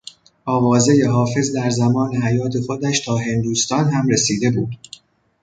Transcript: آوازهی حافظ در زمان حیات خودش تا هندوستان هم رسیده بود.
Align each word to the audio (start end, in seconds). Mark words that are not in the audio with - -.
آوازهی 0.45 1.01
حافظ 1.01 1.55
در 1.55 1.69
زمان 1.69 2.15
حیات 2.15 2.53
خودش 2.65 2.99
تا 3.05 3.17
هندوستان 3.17 3.89
هم 3.89 4.07
رسیده 4.07 4.51
بود. 4.51 4.77